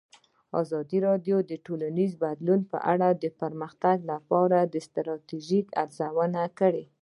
ازادي 0.61 0.99
راډیو 1.07 1.37
د 1.51 1.51
ټولنیز 1.65 2.11
بدلون 2.23 2.61
په 2.71 2.77
اړه 2.93 3.07
د 3.23 3.25
پرمختګ 3.41 3.97
لپاره 4.11 4.59
د 4.73 4.75
ستراتیژۍ 4.87 5.61
ارزونه 5.83 6.41
کړې. 6.59 6.83